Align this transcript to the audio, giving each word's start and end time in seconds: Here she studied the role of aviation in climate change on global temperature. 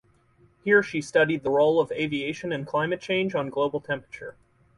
Here 0.63 0.81
she 0.81 0.99
studied 0.99 1.43
the 1.43 1.51
role 1.51 1.79
of 1.79 1.91
aviation 1.91 2.51
in 2.51 2.65
climate 2.65 3.01
change 3.01 3.35
on 3.35 3.51
global 3.51 3.79
temperature. 3.79 4.35